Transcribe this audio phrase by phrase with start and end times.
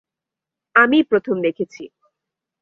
[0.75, 1.83] আমিই প্রথম দেখেছি।